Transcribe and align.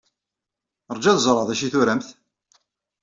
Ṛju 0.95 1.07
ad 1.11 1.19
ẓreɣ 1.25 1.43
d 1.47 1.49
acu 1.53 1.63
ay 1.65 1.71
turamt. 1.73 2.09